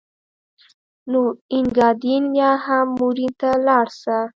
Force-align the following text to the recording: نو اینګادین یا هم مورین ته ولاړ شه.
نو 1.11 1.21
اینګادین 1.53 2.23
یا 2.39 2.51
هم 2.65 2.87
مورین 2.99 3.31
ته 3.39 3.47
ولاړ 3.57 3.87
شه. 4.01 4.17